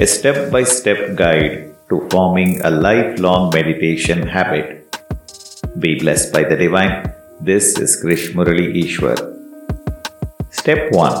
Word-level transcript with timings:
a 0.00 0.06
step 0.06 0.50
by 0.50 0.64
step 0.64 1.14
guide 1.16 1.74
to 1.90 2.08
forming 2.08 2.62
a 2.62 2.70
lifelong 2.70 3.50
meditation 3.52 4.26
habit. 4.26 4.96
Be 5.80 5.98
blessed 6.00 6.32
by 6.32 6.44
the 6.44 6.56
divine. 6.56 7.12
This 7.42 7.78
is 7.78 8.02
Krish 8.02 8.32
Murali 8.32 8.72
Ishwar. 8.82 9.18
Step 10.50 10.90
1 10.92 11.12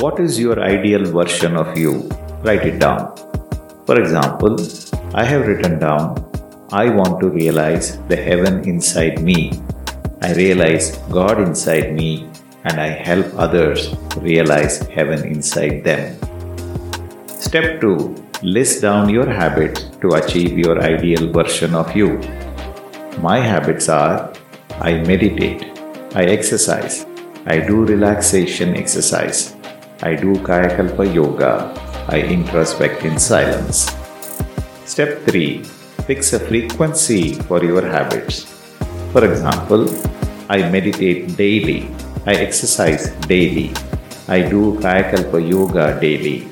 What 0.00 0.18
is 0.20 0.40
your 0.40 0.58
ideal 0.62 1.04
version 1.04 1.54
of 1.54 1.76
you? 1.76 2.08
Write 2.42 2.64
it 2.64 2.78
down. 2.78 3.14
For 3.84 4.00
example, 4.00 4.56
I 5.12 5.24
have 5.24 5.46
written 5.46 5.78
down 5.78 6.16
I 6.72 6.88
want 6.88 7.20
to 7.20 7.28
realize 7.28 7.98
the 8.08 8.16
heaven 8.16 8.66
inside 8.66 9.22
me. 9.22 9.52
I 10.22 10.32
realize 10.32 10.96
God 11.10 11.42
inside 11.42 11.92
me 11.92 12.26
and 12.64 12.80
I 12.80 12.88
help 12.88 13.26
others 13.36 13.94
realize 14.16 14.78
heaven 14.88 15.26
inside 15.26 15.84
them. 15.84 16.16
Step 17.44 17.80
2 17.80 18.42
List 18.54 18.82
down 18.82 19.08
your 19.08 19.28
habits 19.28 19.80
to 20.00 20.10
achieve 20.18 20.56
your 20.56 20.80
ideal 20.80 21.24
version 21.36 21.74
of 21.74 21.88
you. 21.96 22.10
My 23.18 23.38
habits 23.40 23.88
are 23.88 24.32
I 24.80 24.92
meditate, 25.08 25.64
I 26.14 26.22
exercise, 26.34 27.04
I 27.46 27.58
do 27.58 27.84
relaxation 27.84 28.76
exercise, 28.76 29.56
I 30.02 30.14
do 30.14 30.34
Kayakalpa 30.48 31.12
yoga, 31.12 31.74
I 32.06 32.20
introspect 32.20 33.02
in 33.02 33.18
silence. 33.18 33.90
Step 34.84 35.26
3 35.26 35.64
Fix 36.06 36.32
a 36.34 36.38
frequency 36.38 37.34
for 37.50 37.64
your 37.64 37.82
habits. 37.82 38.44
For 39.10 39.24
example, 39.24 39.90
I 40.48 40.62
meditate 40.70 41.36
daily, 41.36 41.90
I 42.24 42.34
exercise 42.46 43.10
daily, 43.26 43.74
I 44.28 44.42
do 44.42 44.78
Kayakalpa 44.78 45.42
yoga 45.50 45.98
daily, 46.00 46.51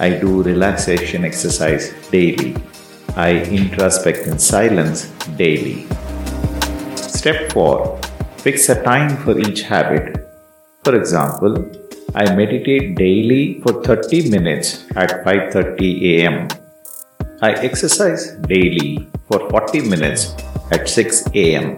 I 0.00 0.08
do 0.18 0.42
relaxation 0.42 1.26
exercise 1.26 1.92
daily, 2.10 2.56
I 3.16 3.32
introspect 3.58 4.26
in 4.26 4.38
silence 4.38 5.10
daily. 5.36 5.86
Step 6.96 7.52
4 7.52 8.00
Fix 8.38 8.70
a 8.70 8.82
time 8.82 9.18
for 9.18 9.38
each 9.38 9.60
habit. 9.60 10.26
For 10.84 10.94
example, 10.94 11.54
I 12.14 12.34
meditate 12.34 12.96
daily 12.96 13.60
for 13.60 13.74
30 13.84 14.30
minutes 14.30 14.86
at 14.96 15.12
5:30 15.26 15.90
am. 16.24 16.48
I 17.42 17.52
exercise 17.68 18.24
daily 18.54 19.06
for 19.28 19.40
40 19.50 19.84
minutes 19.92 20.34
at 20.72 20.88
6 20.88 21.22
am. 21.44 21.76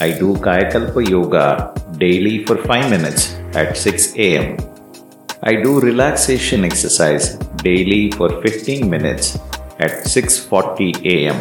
I 0.00 0.12
do 0.22 0.34
Kayakalpa 0.46 1.02
yoga 1.16 1.46
daily 2.06 2.44
for 2.46 2.58
5 2.72 2.90
minutes 2.96 3.34
at 3.62 3.76
6 3.76 4.14
am. 4.30 4.69
I 5.42 5.54
do 5.54 5.80
relaxation 5.80 6.66
exercise 6.66 7.36
daily 7.64 8.10
for 8.12 8.28
15 8.42 8.90
minutes 8.90 9.38
at 9.78 10.04
6:40 10.04 10.88
am. 11.12 11.38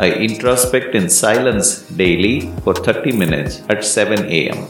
I 0.00 0.08
introspect 0.26 0.96
in 1.00 1.06
silence 1.08 1.68
daily 2.00 2.50
for 2.64 2.74
30 2.74 3.12
minutes 3.12 3.62
at 3.68 3.84
7 3.84 4.26
am. 4.40 4.66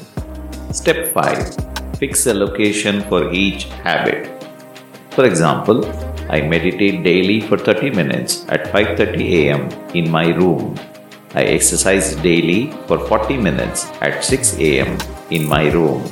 Step 0.80 1.00
5 1.14 1.56
Fix 2.02 2.26
a 2.26 2.34
location 2.34 3.00
for 3.08 3.32
each 3.32 3.64
habit. 3.88 4.28
For 5.16 5.24
example, 5.24 5.80
I 6.28 6.42
meditate 6.42 7.02
daily 7.10 7.40
for 7.40 7.56
30 7.56 7.96
minutes 8.02 8.44
at 8.50 8.70
5:30 8.76 9.32
am 9.48 9.68
in 10.02 10.12
my 10.18 10.26
room. 10.42 10.76
I 11.40 11.48
exercise 11.56 12.14
daily 12.30 12.60
for 12.86 13.00
40 13.08 13.42
minutes 13.50 13.90
at 14.02 14.22
6 14.22 14.56
am 14.76 14.98
in 15.30 15.48
my 15.56 15.64
room. 15.80 16.02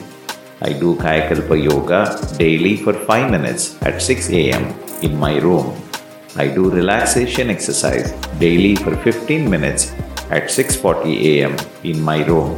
I 0.63 0.73
do 0.73 0.97
Kayakalpa 0.97 1.63
yoga 1.63 2.19
daily 2.39 2.77
for 2.79 2.95
5 2.95 3.31
minutes 3.31 3.77
at 3.83 4.01
6 4.01 4.31
am 4.31 4.75
in 5.03 5.15
my 5.15 5.37
room. 5.39 5.77
I 6.35 6.49
do 6.49 6.71
relaxation 6.71 7.51
exercise 7.51 8.13
daily 8.41 8.75
for 8.77 8.97
15 8.97 9.51
minutes 9.51 9.93
at 10.31 10.49
6:40 10.49 11.43
am 11.43 11.57
in 11.85 12.01
my 12.01 12.25
room. 12.25 12.57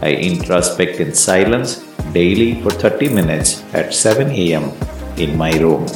I 0.00 0.12
introspect 0.30 1.00
in 1.04 1.12
silence 1.12 1.84
daily 2.14 2.62
for 2.62 2.70
30 2.70 3.10
minutes 3.10 3.62
at 3.74 3.92
7 3.92 4.30
am 4.30 4.72
in 5.18 5.36
my 5.36 5.52
room. 5.64 5.86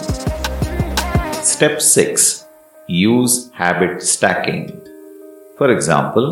Step 1.54 1.80
6 1.80 2.44
Use 2.88 3.50
habit 3.54 4.02
stacking. 4.02 4.64
For 5.56 5.70
example, 5.70 6.28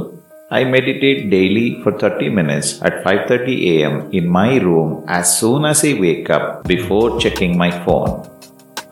I 0.48 0.62
meditate 0.62 1.28
daily 1.28 1.82
for 1.82 1.90
30 1.90 2.28
minutes 2.30 2.80
at 2.80 3.02
5:30 3.02 3.82
am 3.82 3.94
in 4.12 4.28
my 4.28 4.58
room 4.58 5.02
as 5.08 5.26
soon 5.38 5.64
as 5.64 5.82
I 5.84 5.94
wake 5.98 6.30
up 6.30 6.62
before 6.62 7.18
checking 7.18 7.58
my 7.58 7.70
phone. 7.84 8.22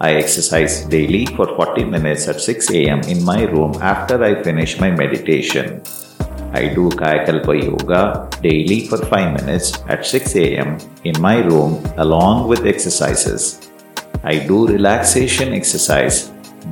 I 0.00 0.14
exercise 0.14 0.82
daily 0.94 1.26
for 1.36 1.46
40 1.54 1.84
minutes 1.84 2.26
at 2.26 2.40
6 2.40 2.90
am 2.94 3.02
in 3.02 3.22
my 3.22 3.44
room 3.52 3.76
after 3.80 4.16
I 4.24 4.42
finish 4.42 4.80
my 4.80 4.90
meditation. 4.90 5.80
I 6.52 6.74
do 6.78 6.88
Kayakalpa 7.02 7.54
yoga 7.62 8.02
daily 8.42 8.88
for 8.88 8.98
5 8.98 9.38
minutes 9.38 9.78
at 9.88 10.04
6 10.04 10.58
am 10.58 10.76
in 11.04 11.20
my 11.20 11.38
room 11.38 11.78
along 11.98 12.48
with 12.48 12.66
exercises. 12.66 13.70
I 14.24 14.40
do 14.50 14.66
relaxation 14.66 15.54
exercise 15.60 16.18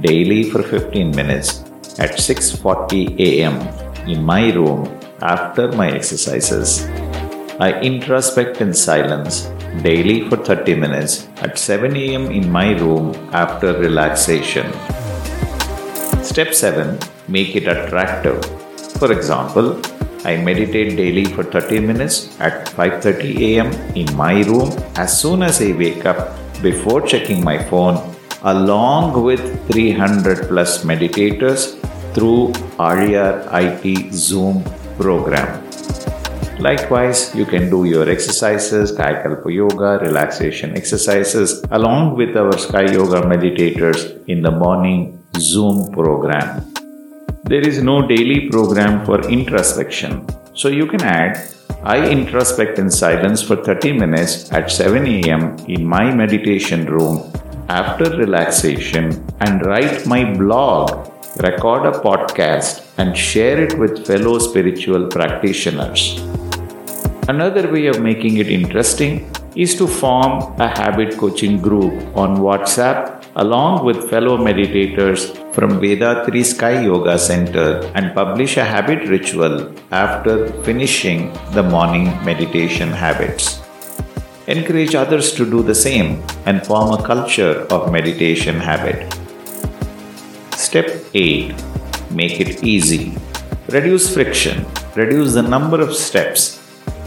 daily 0.01 0.43
for 0.51 0.65
15 0.75 1.15
minutes 1.23 1.63
at 2.01 2.19
6:40 2.19 3.07
am 3.47 3.63
in 4.07 4.23
my 4.23 4.53
room 4.53 4.89
after 5.21 5.71
my 5.73 5.91
exercises. 5.91 6.87
I 7.61 7.73
introspect 7.81 8.61
in 8.61 8.75
silence 8.75 9.51
daily 9.83 10.29
for 10.29 10.37
30 10.37 10.75
minutes 10.75 11.29
at 11.37 11.59
7 11.59 11.97
am 11.97 12.31
in 12.31 12.51
my 12.51 12.73
room 12.73 13.15
after 13.33 13.73
relaxation. 13.79 14.73
Step 16.23 16.55
7 16.55 16.99
Make 17.29 17.55
it 17.57 17.69
attractive. 17.69 18.45
For 18.99 19.13
example, 19.13 19.81
I 20.25 20.37
meditate 20.37 20.97
daily 20.97 21.25
for 21.25 21.43
30 21.43 21.81
minutes 21.81 22.17
at 22.41 22.69
5:30 22.69 23.59
am 23.59 23.73
in 24.01 24.09
my 24.17 24.43
room 24.51 24.71
as 24.97 25.21
soon 25.21 25.43
as 25.43 25.61
I 25.61 25.73
wake 25.73 26.05
up 26.07 26.21
before 26.63 27.01
checking 27.13 27.43
my 27.45 27.59
phone 27.71 27.99
along 28.43 29.23
with 29.27 29.43
300 29.71 30.49
plus 30.49 30.85
meditators 30.85 31.82
through 32.15 32.53
RER 32.79 33.49
IT 33.53 34.13
Zoom 34.13 34.65
program. 34.99 35.63
Likewise, 36.59 37.35
you 37.35 37.45
can 37.45 37.71
do 37.71 37.85
your 37.85 38.09
exercises, 38.09 38.93
Kayakalpa 38.93 39.53
yoga, 39.53 39.99
relaxation 40.05 40.77
exercises 40.77 41.65
along 41.71 42.17
with 42.17 42.37
our 42.37 42.57
Sky 42.57 42.93
Yoga 42.93 43.23
meditators 43.23 44.25
in 44.29 44.43
the 44.43 44.51
morning 44.51 45.23
Zoom 45.37 45.91
program. 45.93 46.73
There 47.45 47.67
is 47.67 47.83
no 47.83 48.07
daily 48.07 48.49
program 48.49 49.05
for 49.05 49.21
introspection, 49.29 50.27
so 50.55 50.69
you 50.69 50.87
can 50.87 51.03
add 51.03 51.53
I 51.85 51.99
introspect 51.99 52.79
in 52.79 52.89
silence 52.89 53.43
for 53.43 53.57
30 53.57 53.95
minutes 53.95 54.53
at 54.53 54.71
7 54.71 55.05
am 55.29 55.59
in 55.67 55.85
my 55.85 56.15
meditation 56.15 56.87
room 56.87 57.33
after 57.69 58.05
relaxation 58.17 59.27
and 59.41 59.67
write 59.67 60.07
my 60.07 60.23
blog, 60.33 61.12
record 61.37 61.87
a 61.87 61.99
podcast, 61.99 62.85
and 62.99 63.17
share 63.17 63.61
it 63.63 63.79
with 63.79 64.07
fellow 64.07 64.39
spiritual 64.39 65.09
practitioners. 65.09 66.21
Another 67.29 67.73
way 67.73 67.87
of 67.87 68.01
making 68.01 68.37
it 68.37 68.49
interesting 68.49 69.31
is 69.55 69.75
to 69.77 69.87
form 69.87 70.61
a 70.61 70.69
habit 70.69 71.17
coaching 71.17 71.61
group 71.61 71.93
on 72.17 72.39
WhatsApp 72.39 73.25
along 73.37 73.85
with 73.85 74.11
fellow 74.11 74.37
meditators 74.37 75.33
from 75.55 75.81
Vethathiri 75.81 76.45
Sky 76.45 76.83
Yoga 76.83 77.19
Center 77.19 77.91
and 77.95 78.15
publish 78.15 78.57
a 78.57 78.65
habit 78.65 79.09
ritual 79.09 79.73
after 79.91 80.49
finishing 80.63 81.33
the 81.53 81.63
morning 81.63 82.05
meditation 82.25 82.91
habits. 82.91 83.61
Encourage 84.49 84.95
others 84.95 85.33
to 85.33 85.49
do 85.49 85.63
the 85.63 85.75
same 85.75 86.23
and 86.45 86.67
form 86.67 86.93
a 86.93 87.03
culture 87.03 87.67
of 87.71 87.93
meditation 87.93 88.57
habit. 88.57 89.22
Step 90.67 90.89
8 91.13 91.55
Make 92.19 92.39
it 92.43 92.63
easy. 92.63 93.15
Reduce 93.69 94.15
friction, 94.15 94.65
reduce 94.95 95.35
the 95.35 95.43
number 95.43 95.81
of 95.81 95.93
steps. 95.93 96.43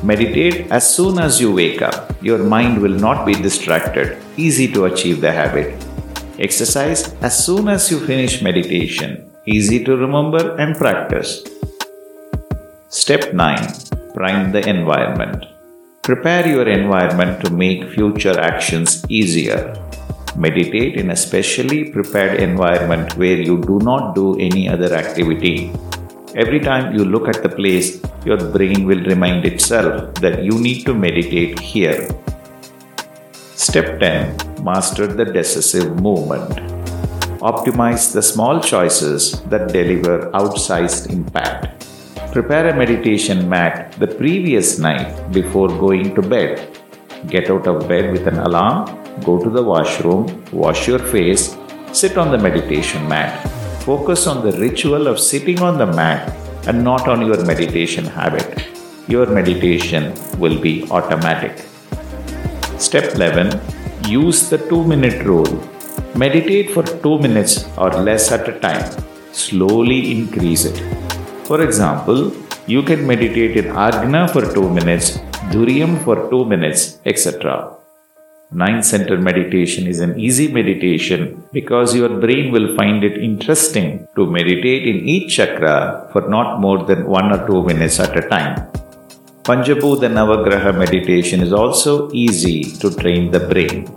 Meditate 0.03 0.69
as 0.77 0.83
soon 0.95 1.19
as 1.19 1.39
you 1.39 1.53
wake 1.53 1.81
up. 1.81 2.11
Your 2.21 2.39
mind 2.55 2.81
will 2.81 2.97
not 3.07 3.25
be 3.25 3.33
distracted. 3.33 4.17
Easy 4.35 4.67
to 4.73 4.85
achieve 4.85 5.21
the 5.21 5.31
habit. 5.31 5.69
Exercise 6.37 7.13
as 7.21 7.33
soon 7.45 7.69
as 7.69 7.89
you 7.89 7.99
finish 8.05 8.41
meditation. 8.41 9.31
Easy 9.45 9.83
to 9.85 9.95
remember 9.95 10.43
and 10.57 10.75
practice. 10.75 11.31
Step 12.89 13.33
9 13.33 14.13
Prime 14.13 14.51
the 14.51 14.67
environment. 14.67 15.45
Prepare 16.03 16.45
your 16.47 16.67
environment 16.67 17.43
to 17.45 17.49
make 17.51 17.89
future 17.95 18.37
actions 18.37 19.03
easier. 19.09 19.61
Meditate 20.37 20.95
in 20.95 21.11
a 21.11 21.15
specially 21.15 21.89
prepared 21.91 22.39
environment 22.41 23.15
where 23.17 23.39
you 23.39 23.61
do 23.61 23.79
not 23.79 24.15
do 24.15 24.37
any 24.39 24.67
other 24.67 24.93
activity. 24.93 25.71
Every 26.35 26.59
time 26.59 26.93
you 26.93 27.05
look 27.05 27.27
at 27.29 27.41
the 27.41 27.49
place, 27.49 28.01
your 28.25 28.37
brain 28.37 28.85
will 28.85 29.03
remind 29.05 29.45
itself 29.45 30.13
that 30.15 30.43
you 30.43 30.59
need 30.59 30.85
to 30.85 30.93
meditate 30.93 31.59
here. 31.59 32.09
Step 33.55 33.99
10 33.99 34.63
Master 34.63 35.07
the 35.07 35.25
decisive 35.25 36.01
movement. 36.01 36.75
optimize 37.45 38.11
the 38.11 38.21
small 38.21 38.59
choices 38.59 39.41
that 39.51 39.71
deliver 39.71 40.31
outsized 40.31 41.11
impact. 41.11 41.85
Prepare 42.31 42.69
a 42.69 42.75
meditation 42.75 43.47
mat 43.47 43.91
the 43.99 44.07
previous 44.07 44.79
night 44.79 45.31
before 45.31 45.67
going 45.67 46.15
to 46.15 46.21
bed. 46.21 46.67
Get 47.27 47.51
out 47.51 47.67
of 47.67 47.87
bed 47.87 48.11
with 48.11 48.25
an 48.27 48.39
alarm, 48.39 49.04
go 49.23 49.41
to 49.43 49.49
the 49.49 49.63
washroom, 49.63 50.43
wash 50.51 50.87
your 50.87 50.99
face, 50.99 51.55
sit 51.93 52.17
on 52.17 52.31
the 52.31 52.37
meditation 52.37 53.07
mat. 53.07 53.49
Focus 53.83 54.27
on 54.27 54.43
the 54.45 54.57
ritual 54.59 55.07
of 55.07 55.19
sitting 55.19 55.61
on 55.61 55.77
the 55.77 55.85
mat 55.85 56.33
and 56.67 56.83
not 56.83 57.07
on 57.07 57.25
your 57.25 57.43
meditation 57.45 58.05
habit. 58.05 58.65
Your 59.07 59.27
meditation 59.27 60.13
will 60.39 60.59
be 60.59 60.89
automatic. 60.89 61.65
Step 62.79 63.13
11 63.15 63.61
Use 64.07 64.49
the 64.49 64.57
2 64.57 64.83
minute 64.85 65.23
rule. 65.25 65.53
Meditate 66.15 66.69
for 66.71 66.83
2 66.83 67.19
minutes 67.19 67.65
or 67.77 67.89
less 68.07 68.31
at 68.31 68.47
a 68.47 68.59
time. 68.59 68.85
Slowly 69.31 70.11
increase 70.11 70.65
it. 70.65 70.77
For 71.47 71.61
example, 71.61 72.31
you 72.67 72.83
can 72.83 73.05
meditate 73.07 73.57
in 73.57 73.65
Ajna 73.85 74.29
for 74.31 74.41
2 74.53 74.69
minutes, 74.69 75.17
Thuriyam 75.51 76.03
for 76.03 76.29
2 76.29 76.45
minutes, 76.45 76.99
etc. 77.05 77.75
Nine 78.51 78.83
center 78.83 79.17
meditation 79.17 79.87
is 79.87 79.99
an 79.99 80.19
easy 80.19 80.47
meditation 80.53 81.43
because 81.51 81.95
your 81.95 82.09
brain 82.19 82.51
will 82.51 82.75
find 82.75 83.03
it 83.03 83.17
interesting 83.17 84.07
to 84.15 84.27
meditate 84.27 84.87
in 84.87 84.97
each 85.07 85.35
chakra 85.35 86.07
for 86.11 86.29
not 86.29 86.59
more 86.59 86.83
than 86.85 87.07
1 87.07 87.31
or 87.31 87.47
2 87.47 87.63
minutes 87.63 87.99
at 87.99 88.15
a 88.15 88.29
time. 88.29 88.67
Panchabhuta 89.41 90.09
Navagraha 90.17 90.77
meditation 90.77 91.41
is 91.41 91.51
also 91.51 92.11
easy 92.11 92.63
to 92.63 92.95
train 92.95 93.31
the 93.31 93.39
brain. 93.39 93.89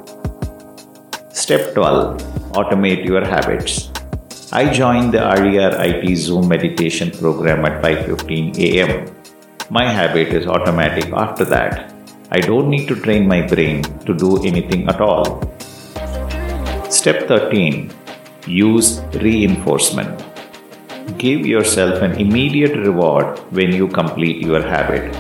Step 1.31 1.75
12 1.75 2.23
Automate 2.53 3.05
your 3.05 3.25
habits. 3.25 3.91
I 4.51 4.73
joined 4.73 5.13
the 5.13 5.21
RER 5.21 5.77
IT 5.85 6.17
Zoom 6.17 6.49
meditation 6.49 7.11
program 7.11 7.67
at 7.67 7.83
5:15 7.83 8.59
a.m. 8.71 9.15
My 9.69 9.87
habit 9.87 10.29
is 10.29 10.47
automatic 10.47 11.13
after 11.13 11.45
that. 11.45 11.98
I 12.31 12.41
don't 12.41 12.69
need 12.69 12.87
to 12.89 12.95
train 12.95 13.27
my 13.27 13.41
brain 13.47 13.83
to 14.05 14.13
do 14.13 14.45
anything 14.45 14.87
at 14.87 15.01
all. 15.01 15.41
Step 16.91 17.27
13 17.27 17.91
Use 18.47 19.01
reinforcement. 19.15 20.23
Give 21.17 21.47
yourself 21.47 22.03
an 22.03 22.21
immediate 22.21 22.77
reward 22.77 23.39
when 23.51 23.73
you 23.73 23.89
complete 23.89 24.45
your 24.45 24.61
habit. 24.61 25.11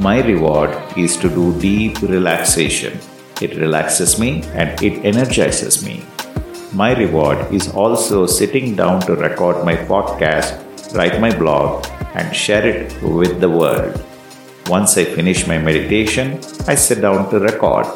My 0.00 0.20
reward 0.20 0.76
is 0.98 1.16
to 1.16 1.30
do 1.30 1.58
deep 1.60 2.02
relaxation. 2.02 2.98
It 3.40 3.56
relaxes 3.56 4.18
me 4.18 4.42
and 4.52 4.82
it 4.82 5.06
energizes 5.06 5.82
me. 5.82 6.04
My 6.74 6.94
reward 6.94 7.50
is 7.50 7.68
also 7.68 8.26
sitting 8.26 8.76
down 8.76 9.00
to 9.02 9.16
record 9.16 9.64
my 9.64 9.76
podcast, 9.76 10.60
write 10.94 11.22
my 11.22 11.34
blog, 11.34 11.86
and 12.14 12.36
share 12.36 12.66
it 12.66 13.02
with 13.02 13.40
the 13.40 13.48
world. 13.48 14.04
Once 14.68 14.98
I 14.98 15.04
finish 15.04 15.46
my 15.46 15.56
meditation, 15.56 16.38
I 16.66 16.74
sit 16.74 17.00
down 17.00 17.30
to 17.30 17.40
record. 17.40 17.86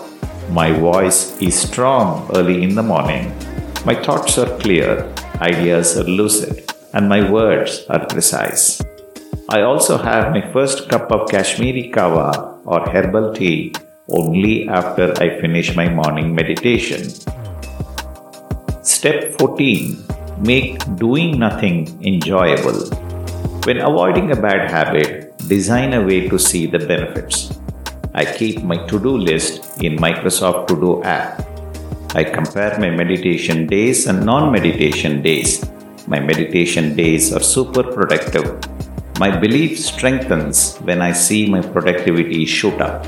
My 0.51 0.73
voice 0.73 1.37
is 1.39 1.55
strong 1.55 2.31
early 2.35 2.63
in 2.63 2.75
the 2.75 2.83
morning. 2.83 3.31
My 3.85 3.95
thoughts 3.95 4.39
are 4.39 4.59
clear, 4.59 5.07
ideas 5.43 5.99
are 5.99 6.05
lucid, 6.05 6.73
and 6.95 7.11
my 7.11 7.31
words 7.31 7.85
are 7.91 8.07
precise. 8.07 8.81
I 9.51 9.61
also 9.61 9.99
have 9.99 10.33
my 10.33 10.51
first 10.51 10.89
cup 10.89 11.13
of 11.13 11.29
Kashmiri 11.29 11.91
kawa 11.91 12.59
or 12.65 12.89
herbal 12.89 13.35
tea 13.35 13.75
only 14.09 14.67
after 14.67 15.13
I 15.21 15.41
finish 15.43 15.77
my 15.77 15.91
morning 15.91 16.35
meditation. 16.35 17.05
Step 18.83 19.37
14 19.39 20.05
Make 20.41 20.81
doing 20.97 21.39
nothing 21.39 21.87
enjoyable. 22.03 22.89
When 23.69 23.79
avoiding 23.79 24.33
a 24.33 24.41
bad 24.41 24.71
habit, 24.71 25.32
design 25.49 25.93
a 25.95 26.05
way 26.05 26.29
to 26.29 26.39
see 26.39 26.67
the 26.67 26.79
benefits. 26.79 27.59
I 28.15 28.25
keep 28.25 28.63
my 28.63 28.79
to 28.87 28.99
do 28.99 29.17
list 29.17 29.83
in 29.83 29.97
Microsoft 29.97 30.69
To 30.69 30.77
Do 30.77 31.03
app. 31.03 31.47
I 32.15 32.25
compare 32.25 32.79
my 32.79 32.91
meditation 32.91 33.67
days 33.67 34.07
and 34.07 34.25
non 34.25 34.53
meditation 34.53 35.23
days. 35.23 35.65
My 36.07 36.21
meditation 36.21 36.95
days 36.95 37.33
are 37.33 37.43
super 37.43 37.83
productive 37.83 38.61
my 39.23 39.31
belief 39.31 39.79
strengthens 39.79 40.79
when 40.79 41.03
I 41.03 41.13
see 41.13 41.49
my 41.49 41.61
productivity 41.61 42.45
shoot 42.47 42.81
up. 42.81 43.07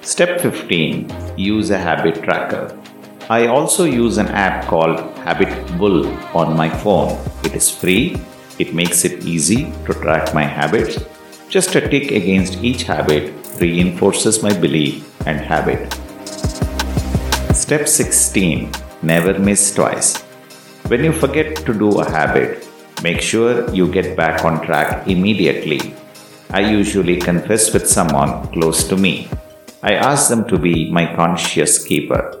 Step 0.00 0.40
15 0.40 1.10
Use 1.36 1.70
a 1.70 1.78
habit 1.78 2.22
tracker. 2.22 2.64
I 3.28 3.48
also 3.48 3.84
use 3.84 4.16
an 4.18 4.28
app 4.28 4.66
called 4.68 5.00
Habit 5.18 5.52
Bull 5.76 6.06
on 6.34 6.56
my 6.56 6.70
phone. 6.70 7.18
It 7.44 7.54
is 7.54 7.68
free, 7.68 8.16
it 8.60 8.74
makes 8.74 9.04
it 9.04 9.24
easy 9.24 9.72
to 9.86 9.94
track 9.94 10.34
my 10.34 10.44
habits. 10.44 10.98
Just 11.48 11.74
a 11.74 11.80
tick 11.80 12.10
against 12.12 12.62
each 12.62 12.84
habit 12.84 13.32
reinforces 13.60 14.42
my 14.42 14.52
belief 14.52 15.04
and 15.26 15.40
habit. 15.40 15.92
Step 17.54 17.88
16 17.88 18.70
Never 19.02 19.38
miss 19.38 19.74
twice. 19.74 20.20
When 20.88 21.02
you 21.04 21.12
forget 21.12 21.56
to 21.66 21.72
do 21.72 22.00
a 22.00 22.10
habit, 22.10 22.66
Make 23.02 23.22
sure 23.22 23.72
you 23.74 23.90
get 23.90 24.14
back 24.14 24.44
on 24.44 24.60
track 24.60 25.08
immediately. 25.08 25.94
I 26.50 26.60
usually 26.60 27.16
confess 27.16 27.72
with 27.72 27.88
someone 27.88 28.46
close 28.48 28.84
to 28.88 28.96
me. 28.96 29.30
I 29.82 29.94
ask 29.94 30.28
them 30.28 30.46
to 30.48 30.58
be 30.58 30.90
my 30.90 31.06
conscious 31.16 31.82
keeper. 31.82 32.39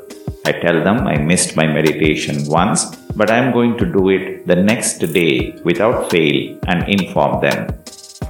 I 0.50 0.58
tell 0.62 0.82
them 0.82 1.06
I 1.06 1.16
missed 1.16 1.54
my 1.54 1.64
meditation 1.64 2.36
once, 2.46 2.96
but 3.14 3.30
I 3.30 3.36
am 3.36 3.52
going 3.52 3.78
to 3.78 3.86
do 3.86 4.08
it 4.08 4.48
the 4.48 4.56
next 4.56 4.98
day 4.98 5.54
without 5.62 6.10
fail 6.10 6.58
and 6.66 6.88
inform 6.88 7.40
them. 7.40 7.58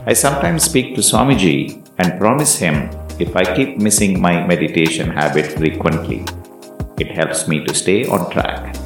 I 0.05 0.13
sometimes 0.13 0.65
speak 0.65 0.95
to 0.97 1.01
Swamiji 1.01 1.61
and 1.97 2.21
promise 2.21 2.59
him 2.59 2.91
if 3.19 3.35
I 3.35 3.45
keep 3.57 3.79
missing 3.79 4.21
my 4.21 4.47
meditation 4.47 5.09
habit 5.11 5.47
frequently. 5.53 6.27
It 6.99 7.11
helps 7.11 7.49
me 7.49 7.65
to 7.65 7.73
stay 7.73 8.05
on 8.07 8.31
track. 8.31 8.77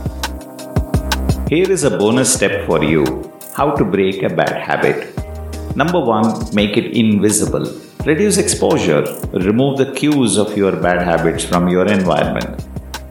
Here 1.48 1.68
is 1.68 1.82
a 1.82 1.98
bonus 1.98 2.32
step 2.32 2.66
for 2.68 2.84
you 2.84 3.04
how 3.54 3.74
to 3.74 3.84
break 3.84 4.22
a 4.22 4.28
bad 4.42 4.62
habit. 4.68 4.98
Number 5.74 5.98
one, 5.98 6.54
make 6.54 6.76
it 6.76 6.96
invisible. 6.96 7.66
Reduce 8.06 8.38
exposure. 8.38 9.02
Remove 9.32 9.78
the 9.78 9.90
cues 9.92 10.38
of 10.38 10.56
your 10.56 10.76
bad 10.86 11.02
habits 11.02 11.44
from 11.44 11.66
your 11.66 11.86
environment. 11.86 12.64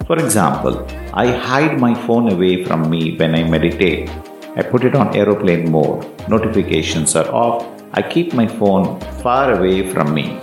For 0.07 0.17
example, 0.19 0.85
I 1.13 1.27
hide 1.31 1.79
my 1.79 1.93
phone 2.05 2.29
away 2.29 2.65
from 2.65 2.89
me 2.89 3.15
when 3.15 3.36
I 3.36 3.43
meditate. 3.43 4.10
I 4.57 4.62
put 4.62 4.83
it 4.83 4.95
on 4.95 5.15
aeroplane 5.15 5.72
mode. 5.72 6.03
Notifications 6.27 7.15
are 7.15 7.29
off. 7.33 7.65
I 7.93 8.01
keep 8.01 8.33
my 8.33 8.45
phone 8.45 9.00
far 9.22 9.53
away 9.53 9.89
from 9.93 10.13
me. 10.13 10.39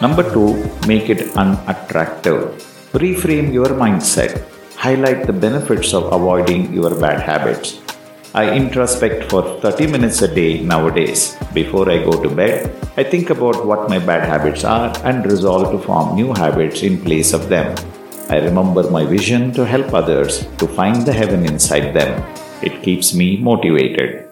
Number 0.00 0.24
two, 0.32 0.48
make 0.86 1.10
it 1.10 1.36
unattractive. 1.36 2.40
Reframe 3.04 3.52
your 3.52 3.70
mindset. 3.84 4.42
Highlight 4.76 5.26
the 5.26 5.34
benefits 5.34 5.92
of 5.92 6.10
avoiding 6.10 6.72
your 6.72 6.98
bad 6.98 7.20
habits. 7.20 7.80
I 8.34 8.46
introspect 8.56 9.28
for 9.28 9.42
30 9.60 9.88
minutes 9.88 10.22
a 10.22 10.34
day 10.34 10.60
nowadays. 10.60 11.36
Before 11.52 11.90
I 11.90 11.98
go 12.02 12.22
to 12.22 12.30
bed, 12.30 12.74
I 12.96 13.04
think 13.04 13.28
about 13.28 13.66
what 13.66 13.90
my 13.90 13.98
bad 13.98 14.26
habits 14.26 14.64
are 14.64 14.90
and 15.04 15.26
resolve 15.26 15.70
to 15.72 15.78
form 15.86 16.14
new 16.16 16.32
habits 16.32 16.82
in 16.82 16.98
place 17.02 17.34
of 17.34 17.50
them. 17.50 17.76
I 18.32 18.38
remember 18.38 18.90
my 18.90 19.04
vision 19.04 19.52
to 19.56 19.66
help 19.66 19.92
others 19.92 20.46
to 20.60 20.66
find 20.66 21.04
the 21.04 21.12
heaven 21.12 21.44
inside 21.44 21.92
them. 21.92 22.12
It 22.62 22.82
keeps 22.82 23.12
me 23.12 23.36
motivated. 23.36 24.26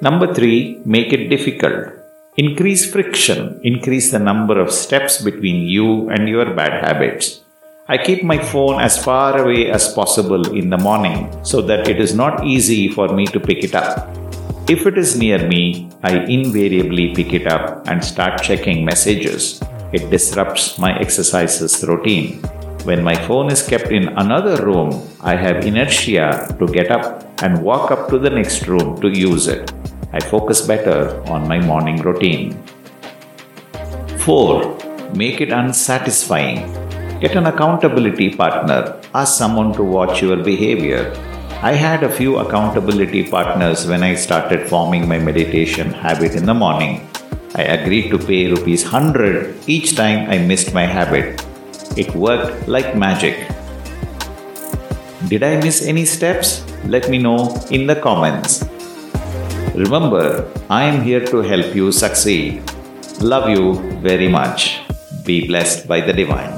Number 0.00 0.32
three, 0.32 0.80
make 0.86 1.12
it 1.12 1.28
difficult. 1.28 1.92
Increase 2.38 2.90
friction, 2.90 3.60
increase 3.62 4.10
the 4.12 4.18
number 4.18 4.58
of 4.58 4.72
steps 4.72 5.20
between 5.20 5.68
you 5.74 6.08
and 6.08 6.26
your 6.26 6.54
bad 6.54 6.82
habits. 6.82 7.42
I 7.86 7.98
keep 7.98 8.24
my 8.24 8.38
phone 8.38 8.80
as 8.80 8.96
far 8.96 9.36
away 9.42 9.70
as 9.70 9.92
possible 9.92 10.56
in 10.56 10.70
the 10.70 10.78
morning 10.78 11.18
so 11.44 11.60
that 11.60 11.86
it 11.86 12.00
is 12.00 12.14
not 12.14 12.46
easy 12.46 12.88
for 12.88 13.08
me 13.08 13.26
to 13.26 13.38
pick 13.38 13.62
it 13.62 13.74
up. 13.74 14.08
If 14.70 14.86
it 14.86 14.96
is 14.96 15.18
near 15.18 15.46
me, 15.46 15.90
I 16.02 16.24
invariably 16.38 17.14
pick 17.14 17.34
it 17.34 17.46
up 17.46 17.86
and 17.88 18.02
start 18.02 18.42
checking 18.42 18.86
messages. 18.86 19.60
It 19.94 20.10
disrupts 20.10 20.76
my 20.76 20.98
exercises 20.98 21.84
routine. 21.86 22.42
When 22.82 23.04
my 23.04 23.14
phone 23.14 23.46
is 23.52 23.62
kept 23.62 23.92
in 23.92 24.08
another 24.18 24.58
room, 24.66 24.90
I 25.20 25.36
have 25.36 25.64
inertia 25.64 26.50
to 26.58 26.66
get 26.66 26.90
up 26.90 27.22
and 27.44 27.62
walk 27.62 27.92
up 27.92 28.08
to 28.08 28.18
the 28.18 28.28
next 28.28 28.66
room 28.66 29.00
to 29.02 29.08
use 29.08 29.46
it. 29.46 29.72
I 30.12 30.18
focus 30.18 30.66
better 30.66 31.22
on 31.30 31.46
my 31.46 31.60
morning 31.60 32.02
routine. 32.02 32.58
4. 34.18 35.14
Make 35.14 35.40
it 35.40 35.52
unsatisfying. 35.52 36.66
Get 37.20 37.36
an 37.36 37.46
accountability 37.46 38.34
partner. 38.34 39.00
Ask 39.14 39.38
someone 39.38 39.72
to 39.74 39.84
watch 39.84 40.20
your 40.20 40.42
behavior. 40.42 41.14
I 41.62 41.74
had 41.74 42.02
a 42.02 42.10
few 42.10 42.38
accountability 42.38 43.30
partners 43.30 43.86
when 43.86 44.02
I 44.02 44.16
started 44.16 44.68
forming 44.68 45.06
my 45.06 45.20
meditation 45.20 45.92
habit 45.92 46.34
in 46.34 46.46
the 46.46 46.54
morning. 46.66 47.08
I 47.56 47.62
agreed 47.62 48.10
to 48.10 48.18
pay 48.18 48.50
rupees 48.50 48.82
100 48.82 49.68
each 49.68 49.94
time 49.94 50.28
I 50.28 50.38
missed 50.38 50.74
my 50.74 50.86
habit. 50.86 51.38
It 51.96 52.14
worked 52.14 52.66
like 52.66 52.96
magic. 52.96 53.46
Did 55.28 55.44
I 55.44 55.62
miss 55.62 55.86
any 55.86 56.04
steps? 56.04 56.64
Let 56.84 57.08
me 57.08 57.18
know 57.18 57.54
in 57.70 57.86
the 57.86 57.94
comments. 57.94 58.64
Remember, 59.74 60.50
I 60.68 60.82
am 60.84 61.02
here 61.02 61.24
to 61.26 61.42
help 61.42 61.74
you 61.74 61.92
succeed. 61.92 62.62
Love 63.20 63.48
you 63.48 63.78
very 64.02 64.28
much. 64.28 64.80
Be 65.24 65.46
blessed 65.46 65.86
by 65.86 66.00
the 66.00 66.12
divine. 66.12 66.53